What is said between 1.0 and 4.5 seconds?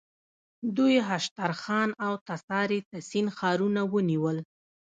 هشترخان او تساریتسین ښارونه ونیول.